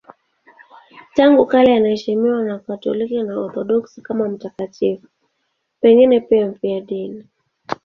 Tangu 1.15 1.45
kale 1.45 1.75
anaheshimiwa 1.75 2.43
na 2.43 2.53
Wakatoliki 2.53 3.23
na 3.23 3.39
Waorthodoksi 3.39 4.01
kama 4.01 4.29
mtakatifu, 4.29 5.07
pengine 5.81 6.19
pia 6.19 6.47
mfiadini. 6.47 7.25